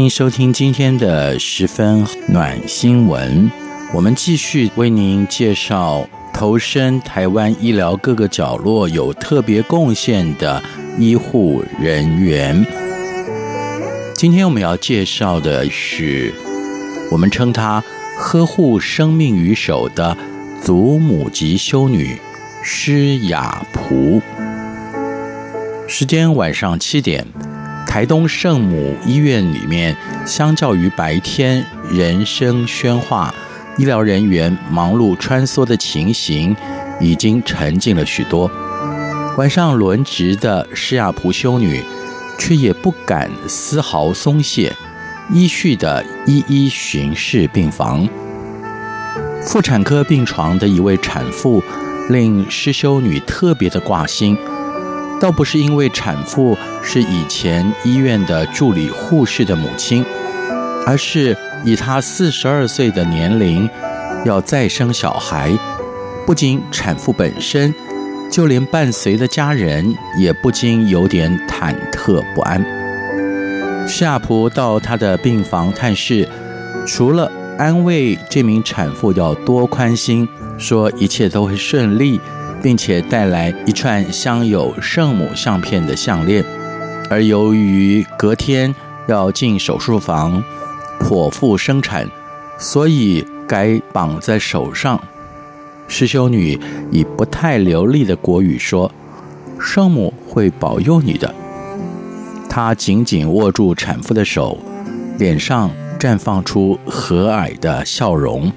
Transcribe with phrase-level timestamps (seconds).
[0.00, 3.50] 欢迎收听今天的十分暖新闻。
[3.92, 10.62] 我们继续为您介绍投身台湾医疗各个角落有特别贡献的
[10.98, 12.64] 医护人员。
[14.14, 16.32] 今天我们要介绍的是，
[17.12, 17.84] 我们称她
[18.16, 20.16] 呵护生命于手的
[20.62, 22.16] 祖母级修女
[22.62, 24.22] 施雅璞。
[25.86, 27.26] 时间晚上七点。
[27.90, 33.34] 台东圣母医院里面，相较于白天人声喧哗、
[33.76, 36.54] 医疗人员忙碌穿梭的情形，
[37.00, 38.48] 已经沉静了许多。
[39.36, 41.82] 晚上轮值的施雅璞修女，
[42.38, 44.72] 却也不敢丝毫松懈，
[45.32, 48.08] 依序的一一巡视病房。
[49.42, 51.60] 妇产科病床的一位产妇，
[52.08, 54.38] 令施修女特别的挂心。
[55.20, 60.02] 倒不是因为产妇是以前医院的助理护士的母亲，
[60.86, 63.68] 而是以她四十二岁的年龄
[64.24, 65.52] 要再生小孩，
[66.26, 67.74] 不仅产妇本身，
[68.30, 72.64] 就连伴随的家人也不禁有点忐忑不安。
[73.86, 76.26] 夏普到她的病房探视，
[76.86, 82.18] 除了安慰这名产妇要多宽心，说一切都会顺利。
[82.62, 86.44] 并且带来一串镶有圣母相片的项链，
[87.08, 88.74] 而由于隔天
[89.06, 90.42] 要进手术房
[91.00, 92.08] 剖腹生产，
[92.58, 95.00] 所以该绑在手上。
[95.88, 96.58] 施修女
[96.90, 98.92] 以不太流利的国语说
[99.58, 101.34] ：“圣母会保佑你的。”
[102.48, 104.58] 她紧紧握住产妇的手，
[105.18, 108.52] 脸上绽放出和蔼的笑容。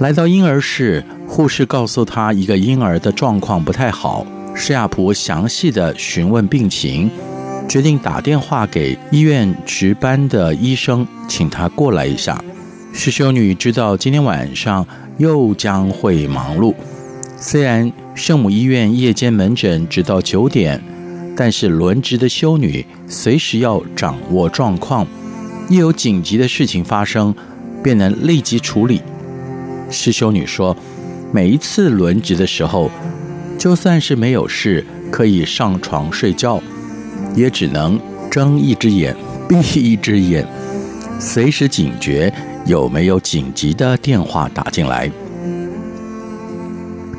[0.00, 4.26] 来到婴儿室，护士告诉他一个婴儿的状况不太好。
[4.54, 7.10] 施雅璞详细的询问病情，
[7.68, 12.42] 决定打电话给医院值班的医生，请他过来一下。
[12.94, 14.86] 施修女知道今天晚上
[15.18, 16.74] 又将会忙碌，
[17.36, 20.82] 虽然圣母医院夜间门诊直到九点，
[21.36, 25.06] 但是轮值的修女随时要掌握状况，
[25.68, 27.34] 一有紧急的事情发生，
[27.82, 29.02] 便能立即处理。
[29.90, 30.76] 施修女说
[31.32, 32.90] ：“每一次轮值的时候，
[33.58, 36.62] 就算是没有事可以上床睡觉，
[37.34, 39.16] 也只能睁一只眼
[39.48, 40.46] 闭一只眼，
[41.18, 42.32] 随时警觉
[42.66, 45.10] 有没有紧急的电话打进来。”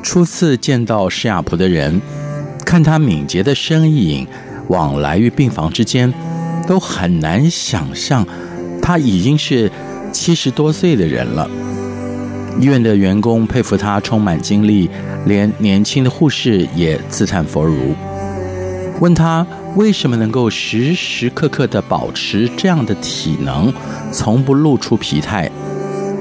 [0.02, 2.02] 初次见到施雅璞的人，
[2.66, 4.28] 看她敏捷的身影
[4.68, 6.12] 往来于病房之间，
[6.68, 8.26] 都很难想象
[8.82, 9.72] 她已经是
[10.12, 11.50] 七十多岁的人了。
[12.60, 14.90] 医院的员工佩服他充满精力，
[15.26, 17.96] 连年轻的护士也自叹弗如。
[19.00, 19.46] 问他
[19.76, 23.74] 为什么能够时时刻刻地保持这样的体能，
[24.12, 25.50] 从不露出疲态。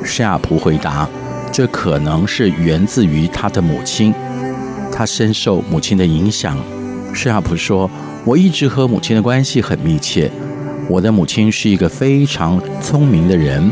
[0.03, 1.07] 施雅璞回答
[1.53, 4.15] ：“这可能是源自于他的母亲，
[4.91, 6.57] 他深受母亲的影响。”
[7.12, 7.91] 施雅璞说
[8.25, 10.31] ：“我一直和母亲的关系很密切。
[10.89, 13.71] 我的母亲是一个非常聪明的人，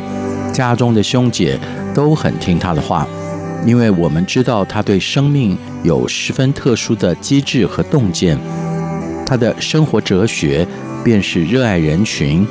[0.52, 1.58] 家中的兄姐。”
[1.94, 3.08] 都很听他的话，
[3.66, 8.38] 因为我们知道他对生命有十分特殊的机智和洞见。
[9.26, 10.64] 他的生活哲学
[11.02, 12.46] 便是热爱人群，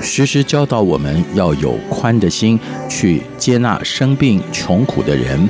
[0.00, 2.58] 时时教导我们要有宽的心
[2.88, 5.46] 去接纳生病穷苦的人。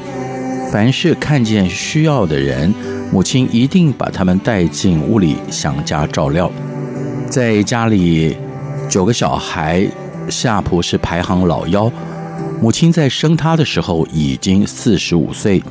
[0.73, 2.75] 凡是看见需要的人，
[3.13, 6.51] 母亲一定把他们带进屋里，想家照料。
[7.31, 8.37] 在家里，
[8.89, 9.87] 九个小孩，
[10.31, 11.91] 施雅璞是排行老幺。
[12.61, 15.63] 母亲在生她的时候已经四十五岁，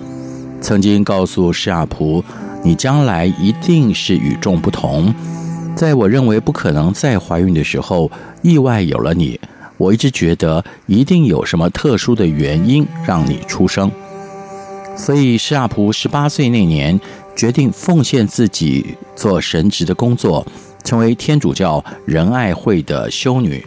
[0.61, 2.23] 曾经告诉施雅璞
[2.63, 5.13] ：“你将来一定是与众不同。”
[5.75, 8.09] 在我认为不可能再怀孕的时候，
[8.41, 9.39] 意外有了你。
[9.77, 13.91] 我一直觉得一定有什么特殊的原因让你出生。
[14.95, 16.99] 所以施雅璞十八岁那年
[17.35, 20.43] 决定奉献自己做神职的工作，
[20.83, 23.63] 成为天主教仁爱会的修女。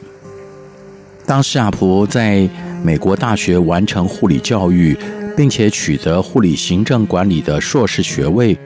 [1.31, 2.50] 当施雅璞在
[2.82, 4.99] 美国大学完成护理教育，
[5.37, 8.59] 并且取得护理行政管理的硕士学位，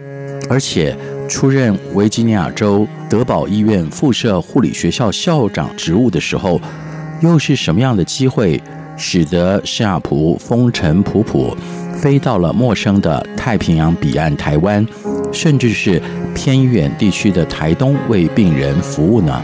[0.49, 0.97] 而且
[1.29, 6.59] 出任维吉尼亚州德堡医院附设护理学校校长职务的时候，
[7.21, 8.59] 又是什么样的机会，
[8.97, 11.55] 使得施雅璞风尘仆仆，
[11.93, 14.87] 飞到了陌生的太平洋彼岸台湾，
[15.31, 16.01] 甚至是
[16.35, 19.43] 偏远地区的台东为病人服务呢？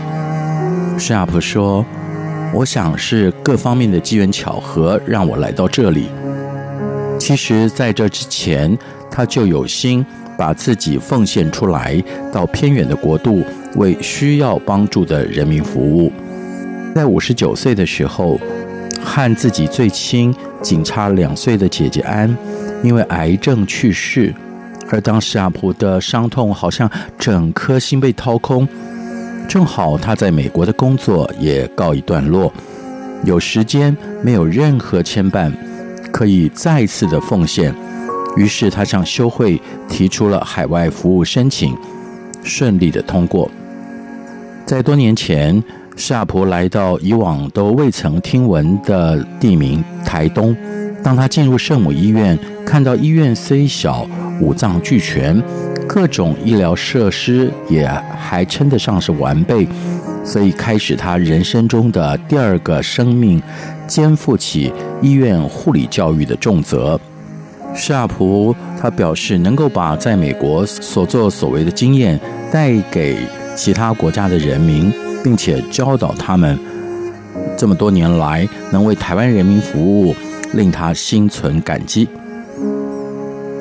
[0.99, 1.85] 施雅璞说
[2.53, 6.09] ：“我想是各方面的机缘巧合让我来到这里。
[7.19, 8.77] 其实，在这之前，
[9.11, 10.05] 他就有心
[10.37, 12.03] 把自己奉献出来，
[12.33, 13.45] 到偏远的国度
[13.77, 16.11] 为需要帮助的人民服务。
[16.95, 18.41] 在五十九岁的时候，
[19.01, 22.37] 和自己最亲、仅差两岁的姐姐安，
[22.83, 24.35] 因为癌症去世。
[24.89, 28.67] 而当时阿婆的伤痛好像整颗心被掏空。”
[29.51, 32.53] 正好他在美国的工作也告一段落，
[33.25, 35.53] 有时间，没有任何牵绊，
[36.13, 37.75] 可以再次的奉献。
[38.37, 41.77] 于是他向修会提出了海外服务申请，
[42.45, 43.51] 顺利的通过。
[44.65, 45.61] 在多年前，
[45.97, 50.57] 施雅璞来到以往都未曾听闻的地名台东，
[51.03, 54.07] 当他进入圣母医院，看到医院虽小，
[54.41, 55.43] 五脏俱全。
[55.93, 57.85] 各种医疗设施也
[58.17, 59.67] 还称得上是完备，
[60.25, 63.43] 所以开始他人生中的第二个生命，
[63.89, 64.73] 肩负起
[65.03, 66.99] 医院护理教育的重责。
[67.75, 72.19] 施亚普他表示，能够把在美国所作所为的经验
[72.53, 73.19] 带给
[73.57, 74.93] 其他国家的人民，
[75.25, 76.57] 并且教导他们，
[77.57, 80.15] 这么多年来能为台湾人民服务，
[80.53, 82.09] 令他心存感激。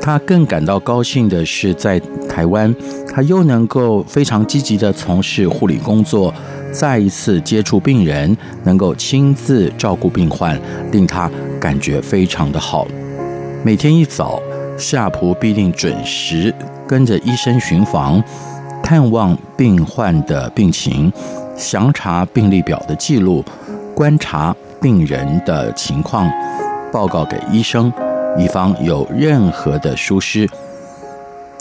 [0.01, 2.73] 他更感到高兴的是，在台湾，
[3.13, 6.33] 他又能够非常积极地从事护理工作，
[6.71, 10.57] 再一次接触病人，能够亲自照顾病患，
[10.91, 11.29] 令他
[11.59, 12.87] 感觉非常的好。
[13.63, 14.39] 每天一早，
[14.77, 16.53] 施雅璞必定准时
[16.87, 18.23] 跟着医生巡房，
[18.81, 21.11] 探望病患的病情，
[21.57, 23.43] 详查病历表的记录，
[23.93, 26.31] 观察病人的情况，
[26.93, 27.91] 报告给医生。
[28.37, 30.47] 以防有任何的疏失，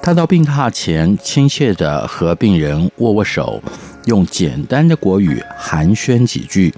[0.00, 3.61] 他到病榻前亲切地和病人握握手，
[4.06, 6.73] 用简单的国语寒暄几句，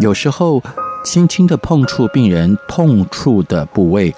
[0.00, 0.62] 有时候
[1.04, 4.14] 轻轻地碰触病人痛处的部位，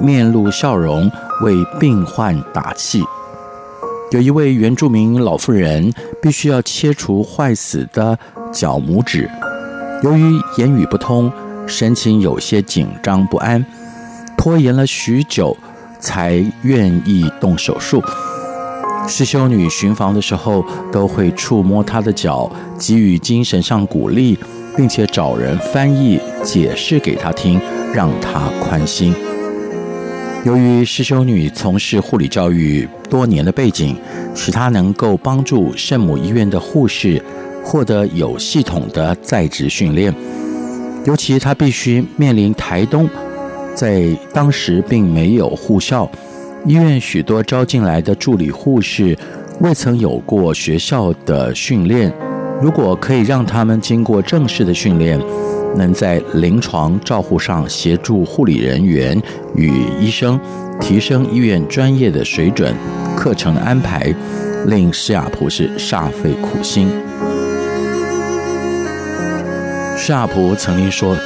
[0.00, 1.10] 面露笑容
[1.42, 3.02] 为病患打气。
[4.12, 5.92] 有一位原住民老妇人
[6.22, 8.18] 必须要切除坏死的
[8.50, 9.28] 脚拇指，
[10.02, 11.30] 由于言语不通，
[11.66, 13.62] 神情有些紧张不安。
[14.38, 15.56] 拖延了许久，
[16.04, 18.02] 才愿意动手术。
[19.08, 24.38] 施修女巡房的时候，都会触摸她的脚，给予精神上鼓励，
[24.76, 27.58] 并且找人翻译解释给她听，
[27.94, 29.14] 让她宽心。
[30.44, 33.96] 由于施修女从事护理教育多年的背景，
[34.34, 37.22] 使她能够帮助圣母医院的护士
[37.64, 40.14] 获得有系统的在职训练。
[41.06, 43.08] 尤其她必须面临台东。
[43.74, 46.08] 在当时并没有护校，
[46.64, 49.18] 医院许多招进来的助理护士
[49.60, 52.12] 未曾有过学校的训练。
[52.62, 55.20] 如果可以让他们经过正式的训练，
[55.76, 59.20] 能在临床照护上协助护理人员
[59.56, 60.38] 与医生，
[60.80, 62.72] 提升医院专业的水准，
[63.16, 64.14] 课程安排
[64.66, 66.88] 令施雅普是煞费苦心。
[69.96, 71.16] 施雅普曾经说。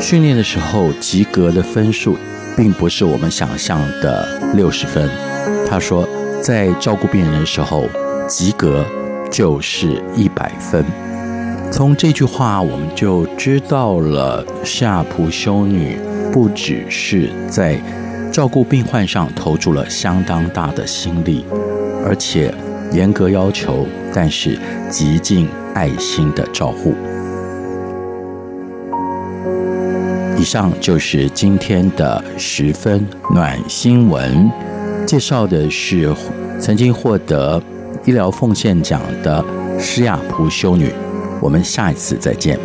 [0.00, 2.16] 训练的时候及格的分数，
[2.56, 5.08] 并不是我们想象的六十分。
[5.68, 6.08] 他说，
[6.42, 7.88] 在照顾病人的时候，
[8.28, 8.84] 及格
[9.30, 10.84] 就是一百分。
[11.72, 15.98] 从这句话，我们就知道了夏普修女
[16.32, 17.80] 不只是在
[18.30, 21.44] 照顾病患上投注了相当大的心力，
[22.04, 22.54] 而且
[22.92, 26.94] 严格要求，但是极尽爱心的照护。
[30.38, 34.50] 以上就是今天的十分暖新闻，
[35.06, 36.14] 介绍的是
[36.60, 37.60] 曾经获得
[38.04, 39.44] 医疗奉献奖的
[39.78, 40.92] 施雅普修女。
[41.40, 42.58] 我们下一次再见。